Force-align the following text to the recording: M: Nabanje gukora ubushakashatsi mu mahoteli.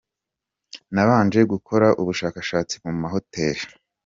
M: 0.85 0.87
Nabanje 0.93 1.39
gukora 1.51 1.87
ubushakashatsi 2.01 2.75
mu 2.85 2.91
mahoteli. 3.01 3.61